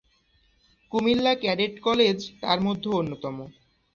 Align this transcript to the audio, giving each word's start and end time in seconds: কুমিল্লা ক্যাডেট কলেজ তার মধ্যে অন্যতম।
কুমিল্লা 0.91 1.33
ক্যাডেট 1.35 1.73
কলেজ 1.79 2.17
তার 2.41 2.59
মধ্যে 2.61 2.89
অন্যতম। 2.91 3.35